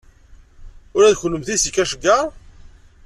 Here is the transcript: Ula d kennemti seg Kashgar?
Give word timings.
Ula 0.95 1.13
d 1.13 1.19
kennemti 1.21 1.55
seg 1.57 1.73
Kashgar? 1.75 2.25